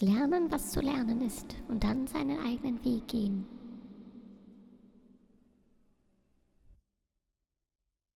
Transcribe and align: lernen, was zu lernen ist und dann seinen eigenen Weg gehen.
lernen, 0.00 0.50
was 0.50 0.70
zu 0.70 0.80
lernen 0.80 1.22
ist 1.22 1.56
und 1.68 1.82
dann 1.82 2.06
seinen 2.06 2.38
eigenen 2.44 2.84
Weg 2.84 3.08
gehen. 3.08 3.46